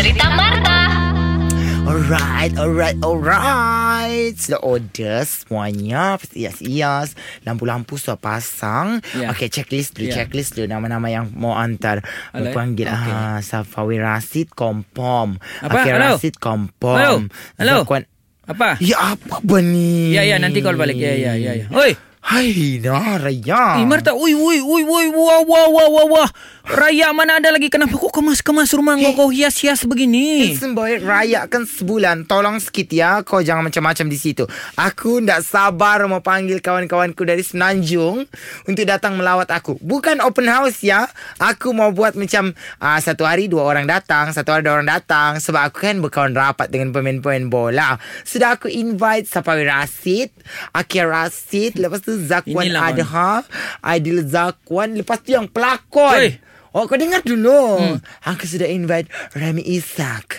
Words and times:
cerita 0.00 0.32
Marta. 0.32 0.78
Alright, 1.84 2.56
alright, 2.56 2.96
alright. 3.04 4.32
Sudah 4.32 4.56
order 4.64 5.20
semuanya. 5.28 6.16
Yes, 6.32 6.64
yes. 6.64 7.12
Lampu-lampu 7.44 8.00
sudah 8.00 8.16
pasang. 8.16 9.04
Ya. 9.12 9.28
Okay, 9.36 9.52
checklist 9.52 10.00
dulu, 10.00 10.08
Ya. 10.08 10.24
checklist 10.24 10.56
dulu. 10.56 10.72
Nama-nama 10.72 11.04
yang 11.12 11.28
mau 11.36 11.52
antar. 11.52 12.00
Mau 12.32 12.40
Alright. 12.40 12.56
panggil. 12.56 12.88
Okay. 12.88 13.12
Ah, 13.12 13.44
Safawi 13.44 14.00
Rasid 14.00 14.56
Kompom. 14.56 15.36
Apa? 15.60 15.84
Okay, 15.84 15.92
Hello? 15.92 16.16
Rasid 16.16 16.34
Kompom. 16.40 17.28
Hello? 17.60 17.84
Hello? 17.84 18.08
Apa? 18.48 18.80
Ya, 18.80 18.96
apa 19.20 19.44
bani? 19.44 20.16
Ya, 20.16 20.24
ya, 20.24 20.40
nanti 20.40 20.64
call 20.64 20.80
balik. 20.80 20.96
Ya, 20.96 21.12
ya, 21.12 21.36
ya, 21.36 21.52
ya. 21.60 21.68
Oi, 21.76 21.92
Hai, 22.30 22.78
nah, 22.78 23.18
Raya. 23.18 23.82
Eh, 23.82 23.86
Marta, 23.90 24.14
ui, 24.14 24.38
ui, 24.38 24.62
ui, 24.62 24.86
ui, 24.86 25.06
wah, 25.10 25.42
wah, 25.42 25.66
wah, 25.66 25.88
wah, 25.90 26.06
wah. 26.06 26.30
Raya 26.70 27.10
mana 27.10 27.42
ada 27.42 27.50
lagi? 27.50 27.66
Kenapa 27.66 27.98
kau 27.98 28.06
kemas-kemas 28.06 28.70
rumah 28.78 28.94
kau, 28.94 29.10
kau 29.18 29.28
hias-hias 29.34 29.82
begini? 29.82 30.46
Listen 30.46 30.78
boy, 30.78 31.02
raya 31.02 31.50
kan 31.50 31.66
sebulan. 31.66 32.30
Tolong 32.30 32.62
sikit 32.62 32.86
ya. 32.94 33.26
Kau 33.26 33.42
jangan 33.42 33.66
macam-macam 33.66 34.06
di 34.06 34.14
situ. 34.14 34.46
Aku 34.78 35.18
ndak 35.18 35.42
sabar 35.42 36.06
mau 36.06 36.22
panggil 36.22 36.62
kawan-kawanku 36.62 37.26
dari 37.26 37.42
Semenanjung 37.42 38.30
untuk 38.70 38.84
datang 38.86 39.18
melawat 39.18 39.50
aku. 39.50 39.82
Bukan 39.82 40.22
open 40.22 40.46
house 40.46 40.86
ya. 40.86 41.10
Aku 41.42 41.74
mau 41.74 41.90
buat 41.90 42.14
macam 42.14 42.54
uh, 42.78 43.00
satu 43.02 43.26
hari 43.26 43.50
dua 43.50 43.66
orang 43.66 43.90
datang, 43.90 44.30
satu 44.30 44.54
hari 44.54 44.62
dua 44.62 44.78
orang 44.78 44.86
datang. 44.86 45.42
Sebab 45.42 45.74
aku 45.74 45.82
kan 45.82 45.98
berkawan 45.98 46.38
rapat 46.38 46.70
dengan 46.70 46.94
pemain-pemain 46.94 47.50
bola. 47.50 47.98
Sudah 48.22 48.54
aku 48.54 48.70
invite 48.70 49.26
Sapawi 49.26 49.66
Rasid, 49.66 50.30
Akia 50.70 51.02
Rasid, 51.10 51.74
lepas 51.82 51.98
tu 51.98 52.19
Zakwan 52.26 52.68
Inilah. 52.68 52.92
Adha, 52.92 53.32
Aidil 53.80 54.24
Zakwan, 54.28 54.96
lepas 54.96 55.20
tu 55.24 55.32
yang 55.32 55.48
pelakon. 55.48 56.16
Oi. 56.16 56.50
Oh 56.70 56.86
kau 56.86 56.94
dengar 56.94 57.18
dulu 57.26 57.82
hmm. 57.82 57.98
Aku 58.30 58.46
sudah 58.46 58.70
invite 58.70 59.10
Remy 59.34 59.58
Isak 59.74 60.38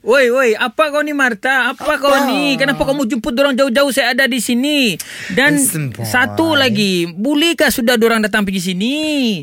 Woi, 0.00 0.32
woi, 0.32 0.56
apa 0.56 0.88
kau 0.88 1.04
ni 1.04 1.12
Marta? 1.12 1.76
Apa, 1.76 1.84
Apa? 1.84 2.00
kau 2.00 2.16
ni? 2.24 2.56
Kenapa 2.56 2.88
kau 2.88 2.96
mau 2.96 3.04
jemput 3.04 3.36
orang 3.36 3.52
jauh-jauh? 3.52 3.92
Saya 3.92 4.16
ada 4.16 4.24
di 4.24 4.40
sini. 4.40 4.96
Dan 5.28 5.60
Handsome 5.60 5.92
boy. 5.92 6.08
satu 6.08 6.56
lagi, 6.56 7.04
bolehkah 7.04 7.68
sudah 7.68 8.00
orang 8.00 8.24
datang 8.24 8.48
pergi 8.48 8.72
sini? 8.72 8.94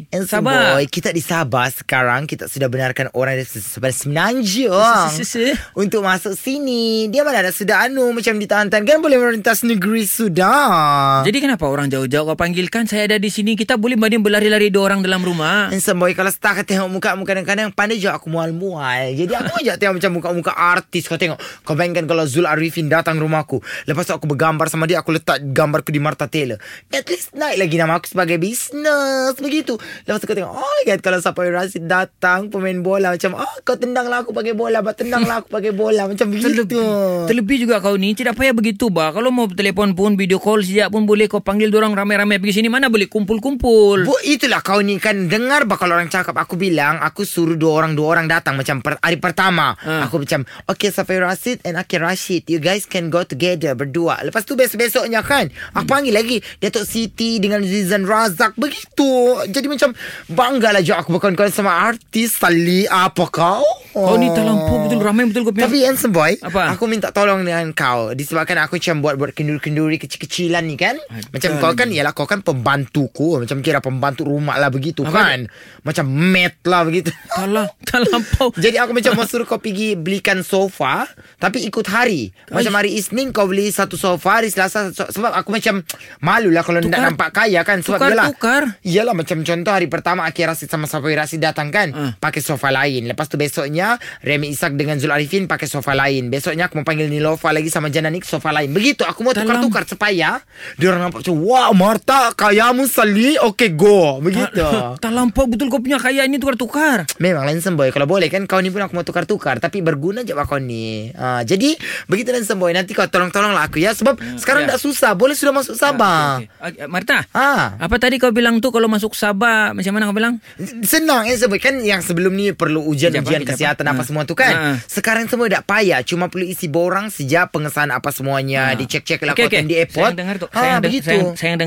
Handsome 0.10 0.50
Sabar. 0.50 0.82
boy 0.82 0.90
Kita 0.90 1.14
di 1.14 1.22
Sabah 1.22 1.70
sekarang 1.70 2.26
Kita 2.26 2.50
sudah 2.50 2.66
benarkan 2.68 3.14
orang 3.14 3.38
dari 3.38 3.46
Semenanjung 3.94 4.74
Se- 5.14 5.22
se- 5.22 5.30
se- 5.30 5.56
Untuk 5.74 6.02
masuk 6.02 6.34
sini 6.34 7.06
Dia 7.08 7.22
mana 7.22 7.40
ada 7.40 7.54
sudah 7.54 7.86
anu 7.86 8.10
Macam 8.12 8.36
ditahan-tahan 8.36 8.82
Kan 8.82 9.00
boleh 9.00 9.16
melintas 9.16 9.62
negeri 9.62 10.04
sudah 10.04 11.22
Jadi 11.22 11.38
kenapa 11.38 11.70
orang 11.70 11.88
jauh-jauh 11.88 12.26
kau 12.26 12.36
panggilkan? 12.36 12.90
Saya 12.90 13.06
ada 13.06 13.18
di 13.18 13.30
sini. 13.30 13.54
Kita 13.54 13.78
boleh 13.78 13.94
banding 13.94 14.20
berlari-lari 14.20 14.68
dua 14.68 14.90
orang 14.90 15.00
dalam 15.00 15.22
rumah. 15.22 15.70
Handsome 15.70 16.02
boy 16.02 16.12
Kalau 16.12 16.34
setakat 16.34 16.66
tengok 16.66 16.90
muka-muka 16.90 17.30
Kadang-kadang 17.30 17.70
pandai 17.72 18.02
juga 18.02 18.18
aku 18.18 18.28
mual-mual 18.28 19.14
Jadi 19.14 19.32
aku 19.32 19.54
aja 19.62 19.78
tengok 19.78 20.02
macam 20.02 20.12
muka-muka 20.12 20.47
artis 20.52 21.08
Kau 21.08 21.16
tengok. 21.16 21.40
Kau 21.64 21.74
bayangkan 21.74 22.04
kalau 22.06 22.28
Zul 22.28 22.46
Arifin 22.46 22.92
datang 22.92 23.18
rumahku 23.18 23.64
Lepas 23.88 24.08
tu 24.08 24.14
aku 24.14 24.28
bergambar 24.28 24.68
sama 24.68 24.86
dia 24.86 25.00
Aku 25.02 25.16
letak 25.16 25.40
gambarku 25.56 25.90
di 25.90 26.00
Marta 26.04 26.28
Taylor. 26.28 26.60
At 26.92 27.08
least 27.08 27.34
naik 27.34 27.58
lagi 27.58 27.76
nama 27.80 27.98
aku 27.98 28.12
sebagai 28.12 28.38
bisnes 28.38 29.36
Begitu. 29.40 29.80
Lepas 30.04 30.20
tu 30.20 30.26
kau 30.28 30.36
tengok 30.36 30.54
Oh 30.54 30.62
my 30.62 30.84
god 30.86 31.00
Kalau 31.02 31.20
Sapai 31.24 31.50
Rasid 31.50 31.88
datang 31.88 32.52
Pemain 32.52 32.78
bola 32.84 33.16
Macam 33.16 33.40
Oh 33.40 33.56
kau 33.64 33.80
tendanglah 33.80 34.22
aku 34.22 34.36
pakai 34.36 34.54
bola 34.54 34.84
Bah, 34.84 34.94
Tendanglah 34.94 35.42
aku 35.42 35.50
pakai 35.50 35.72
bola 35.72 36.06
Macam 36.06 36.28
begitu. 36.30 36.68
Terlebih, 36.68 36.86
terlebih 37.32 37.58
juga 37.64 37.80
kau 37.80 37.96
ni 37.96 38.14
Tidak 38.14 38.36
payah 38.36 38.54
begitu 38.54 38.92
bah. 38.92 39.16
Kalau 39.16 39.32
mau 39.32 39.48
telefon 39.50 39.96
pun 39.96 40.14
Video 40.20 40.38
call 40.38 40.62
sejak 40.62 40.92
pun 40.92 41.08
boleh 41.08 41.26
Kau 41.32 41.40
panggil 41.40 41.70
orang 41.72 41.94
ramai-ramai 41.94 42.42
pergi 42.42 42.62
sini 42.62 42.70
Mana 42.74 42.90
boleh 42.90 43.06
kumpul-kumpul. 43.08 44.06
Bu, 44.06 44.16
itulah 44.26 44.62
kau 44.62 44.82
ni 44.82 44.98
kan 45.02 45.30
dengar 45.30 45.66
bakal 45.66 45.90
orang 45.90 46.10
cakap 46.10 46.36
aku 46.38 46.58
bilang 46.60 47.00
aku 47.02 47.24
suruh 47.24 47.56
dua 47.58 47.82
orang 47.82 47.94
dua 47.98 48.18
orang 48.18 48.26
datang 48.30 48.58
macam 48.58 48.82
per, 48.82 48.98
hari 49.02 49.18
pertama. 49.18 49.74
Ha. 49.78 50.06
aku 50.10 50.22
macam 50.26 50.37
okay 50.68 50.92
Safir 50.92 51.24
Rashid 51.24 51.64
and 51.64 51.80
Akir 51.80 52.04
Rashid 52.04 52.46
you 52.46 52.60
guys 52.60 52.84
can 52.84 53.08
go 53.08 53.24
together 53.24 53.74
berdua. 53.74 54.20
Lepas 54.22 54.44
tu 54.44 54.54
besok-besoknya 54.54 55.24
kan 55.24 55.48
aku 55.72 55.88
panggil 55.88 56.14
lagi 56.14 56.38
Datuk 56.60 56.84
Siti 56.84 57.40
dengan 57.40 57.64
Zizan 57.64 58.04
Razak 58.04 58.60
begitu. 58.60 59.40
Jadi 59.48 59.66
macam 59.66 59.96
bangga 60.28 60.76
lah 60.76 60.84
juga 60.84 61.00
aku 61.00 61.16
berkawan-kawan 61.16 61.50
sama 61.50 61.72
artis 61.88 62.36
Sali 62.36 62.84
apa 62.86 63.24
kau? 63.32 63.64
Kau 63.96 64.14
ni 64.20 64.30
tak 64.30 64.46
lampu 64.46 64.78
betul 64.84 65.00
Ramai 65.02 65.26
betul 65.26 65.48
kau 65.48 65.54
punya. 65.56 65.66
Tapi 65.66 65.88
handsome 65.88 66.14
boy 66.14 66.38
Apa? 66.44 66.76
Aku 66.76 66.86
minta 66.86 67.10
tolong 67.10 67.42
dengan 67.42 67.72
kau. 67.72 68.14
Disebabkan 68.14 68.60
aku 68.62 68.78
macam 68.78 69.02
Buat-buat 69.02 69.32
kenduri-kenduri 69.34 69.98
Kecil-kecilan 69.98 70.62
ni 70.66 70.78
kan? 70.78 71.00
Macam 71.34 71.58
kau 71.58 71.74
kan 71.74 71.90
Yalah 71.90 72.14
kau 72.14 72.30
kan 72.30 72.44
pembantuku. 72.46 73.42
Macam 73.42 73.64
kira 73.64 73.82
pembantu 73.82 74.28
rumah 74.30 74.60
lah 74.62 74.70
begitu 74.70 75.02
Apa? 75.02 75.14
kan? 75.34 75.40
Macam 75.82 76.06
mat 76.10 76.60
lah 76.68 76.86
begitu. 76.86 77.10
Tak 77.10 77.48
lah 77.48 77.66
Tak 77.88 78.06
lampau. 78.12 78.52
Jadi 78.64 78.78
aku 78.78 78.92
macam 78.94 79.12
mau 79.16 79.26
suruh 79.26 79.48
kau 79.48 79.58
pergi 79.58 79.96
belikan 80.28 80.44
sofa 80.44 81.08
Tapi 81.38 81.64
ikut 81.64 81.88
hari. 81.88 82.34
Macam 82.50 82.74
hari 82.74 82.98
Isnin 82.98 83.32
kau 83.32 83.46
beli 83.46 83.70
satu 83.70 83.96
sofa 83.96 84.42
Hari 84.42 84.50
Selasa 84.50 84.92
so, 84.92 85.08
Sebab 85.08 85.32
aku 85.32 85.54
macam 85.54 85.80
Malu 86.20 86.50
lah 86.50 86.62
kalau 86.62 86.82
nak 86.82 86.90
Tukar- 86.90 87.06
nampak 87.08 87.30
kaya 87.32 87.62
kan. 87.64 87.80
Sebab 87.80 87.96
tukar- 87.96 88.12
yalah 88.12 88.28
tukar. 88.28 88.64
Iyalah 88.82 89.14
macam 89.14 89.38
contoh 89.42 89.72
hari 89.72 89.88
pertama 89.88 90.26
Akhir 90.26 90.50
Rasid 90.50 90.68
sama 90.68 90.84
Safi 90.86 91.14
Rasid 91.14 91.40
datang 91.40 91.70
kan 91.70 91.88
Ah. 91.90 92.12
Pakai 92.14 92.42
sofa 92.42 92.68
lain. 92.70 93.08
Lepas 93.08 93.28
tu 93.28 93.38
besoknya 93.38 93.96
Remy 94.20 94.52
Isak 94.52 94.76
dengan 94.76 94.98
Zul 94.98 95.10
Arifin 95.10 95.48
Pakai 95.48 95.66
sofa 95.66 95.96
lain. 95.96 96.28
Besoknya 96.28 96.68
aku 96.68 96.76
mau 96.76 96.86
panggil 96.86 97.08
Nilofa 97.08 97.50
lagi 97.50 97.70
Sama 97.70 97.88
Jananik 97.88 98.26
sofa 98.26 98.52
lain. 98.52 98.70
Begitu 98.70 99.06
aku 99.06 99.22
mau 99.22 99.32
tukar-tukar 99.32 99.86
Supaya 99.86 100.44
Dia 100.76 100.88
orang 100.90 101.08
nampak 101.08 101.24
macam 101.24 101.38
Wah 101.40 101.72
Marta 101.72 102.34
Kayamu 102.34 102.84
sali. 102.86 103.40
Okay 103.40 103.72
go. 103.72 104.20
Begitu. 104.20 104.60
Tak, 104.68 105.00
tak 105.00 105.12
lampau 105.14 105.46
betul 105.46 105.70
kau 105.70 105.80
punya 105.80 105.96
kaya 105.98 106.24
ini 106.24 106.38
tukar-tukar. 106.38 107.06
Memang 107.18 107.46
Lanson 107.46 107.74
Boy 107.74 107.90
Kalau 107.90 108.04
boleh 108.04 108.28
kan 108.28 108.44
Kau 108.44 108.58
ni 108.58 108.68
pun 108.68 108.82
aku 108.82 108.94
mau 108.94 109.04
tukar-tukar. 109.04 109.58
Tapi 109.58 109.80
berguna 109.80 110.17
je 110.22 110.34
kau 110.34 110.58
ni 110.58 111.12
ha, 111.12 111.42
Jadi 111.42 111.76
Begitu 112.06 112.30
Lanson 112.30 112.56
Boy 112.56 112.72
Nanti 112.72 112.92
kau 112.92 113.04
tolong-tolonglah 113.04 113.66
aku 113.66 113.78
ya 113.78 113.92
Sebab 113.92 114.16
sekarang 114.36 114.66
ya. 114.66 114.74
tak 114.74 114.80
susah 114.80 115.12
Boleh 115.14 115.34
sudah 115.34 115.52
masuk 115.52 115.74
Sabah 115.74 116.40
Okey, 116.40 116.48
okey. 116.48 116.80
Ah, 116.80 116.88
Marta 116.88 117.18
Ah. 117.30 117.76
Apa 117.78 117.98
tadi 117.98 118.16
kau 118.16 118.30
bilang 118.30 118.58
tu 118.58 118.70
Kalau 118.70 118.88
masuk 118.88 119.12
Sabah 119.12 119.74
Macam 119.74 119.92
mana 119.92 120.08
kau 120.08 120.16
bilang 120.16 120.40
Senang 120.82 121.26
ya 121.26 121.36
sebab 121.36 121.58
kan 121.58 121.78
yang 121.80 122.00
sebelum 122.00 122.32
ni 122.32 122.50
perlu 122.52 122.86
ujian-ujian 122.86 123.44
Kejap, 123.44 123.52
kesihatan 123.52 123.86
apa 123.86 123.96
Ha. 123.98 124.06
semua 124.06 124.24
tu 124.24 124.34
kan. 124.34 124.54
Ha. 124.54 124.70
Sekarang 124.86 125.26
semua 125.26 125.50
dah 125.50 125.60
payah. 125.60 126.00
Cuma 126.02 126.30
perlu 126.30 126.46
isi 126.46 126.70
borang 126.70 127.10
sejak 127.10 127.50
pengesahan 127.50 127.90
apa 127.90 128.14
semuanya. 128.14 128.72
Ha. 128.72 128.78
Dicek-cek 128.78 129.20
lah 129.22 129.34
okay, 129.34 129.50
okey. 129.50 129.66
di 129.66 129.76
airport. 129.76 130.14
Saya 130.14 130.20
dengar 130.22 130.36
tu. 130.38 130.48
Ha, 130.48 130.54
saya, 130.54 130.68
yang 130.70 130.80
de- 130.80 130.86
begitu. 130.88 131.08
saya, 131.10 131.22
saya 131.34 131.50
yang 131.52 131.60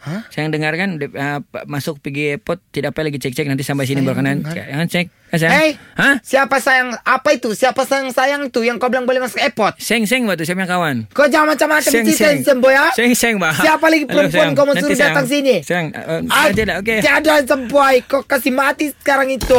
dengar 0.00 0.08
kan? 0.16 0.16
Ha? 0.16 0.16
Saya 0.26 0.40
yang 0.42 0.52
dengar 0.52 0.72
kan 0.74 0.90
uh, 0.96 1.38
masuk 1.66 2.00
pergi 2.00 2.34
airport 2.34 2.64
tidak 2.70 2.96
payah 2.96 3.06
lagi 3.06 3.18
cek-cek 3.18 3.44
nanti 3.44 3.60
sampai 3.60 3.84
sini 3.84 4.00
berkenan. 4.00 4.40
dengar. 4.40 4.56
Jangan 4.66 4.88
cek. 4.88 5.06
Ha, 5.30 5.36
sayang? 5.36 5.52
Hey, 5.52 5.70
Ha? 5.94 6.10
siapa 6.20 6.56
sayang? 6.56 6.96
Apa 6.98 7.28
itu? 7.32 7.52
Siapa 7.52 7.84
sayang-sayang 7.84 8.48
tu 8.48 8.60
yang 8.60 8.76
kau 8.76 8.88
bilang 8.88 9.04
boleh 9.04 9.20
masuk 9.20 9.38
airport? 9.38 9.76
Seng-seng 9.76 10.24
batu 10.24 10.42
saya 10.42 10.56
punya 10.56 10.66
kawan. 10.66 11.06
Kau 11.08 11.28
jangan 11.28 11.54
macam-macam 11.54 11.86
Seng, 11.86 12.02
cerita 12.02 12.26
seng. 12.26 12.38
semboy 12.42 12.72
ya. 12.72 12.86
Seng-seng 12.90 13.34
bah. 13.36 13.54
Siapa 13.54 13.86
lagi 13.86 14.04
perempuan 14.04 14.32
sayang. 14.50 14.52
kau 14.52 14.64
mau 14.64 14.72
Nanti, 14.72 14.82
suruh 14.82 14.96
sayang. 14.96 15.14
datang 15.14 15.26
sini? 15.28 15.54
Sayang, 15.62 15.86
uh, 15.94 16.20
Ah, 16.26 16.50
lah, 16.50 16.76
okey. 16.80 16.98
Tiada 16.98 17.34
semboy. 17.44 17.94
Kau 18.04 18.24
kasih 18.24 18.50
mati 18.50 18.90
sekarang 18.96 19.30
itu. 19.30 19.54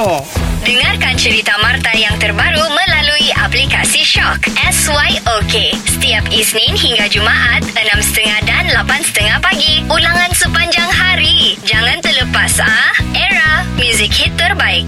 Dengarkan 0.62 1.18
cerita 1.18 1.58
Marta 1.58 1.90
yang 1.98 2.14
terbaru 2.22 2.62
melalui 2.62 3.34
aplikasi 3.34 4.06
Shock. 4.06 4.46
SYOK. 4.62 5.74
Setiap 5.90 6.22
Isnin 6.30 6.78
hingga 6.78 7.10
Jumaat, 7.10 7.66
6.30 7.74 8.46
dan 8.46 8.70
8.30 8.70 9.42
pagi. 9.42 9.82
Ulangan 9.90 10.30
sepanjang 10.38 10.86
hari. 10.94 11.58
Jangan 11.66 11.98
terlepas 12.06 12.62
ah. 12.62 12.94
Era, 13.18 13.66
music 13.82 14.14
hit 14.14 14.38
terbaik. 14.38 14.86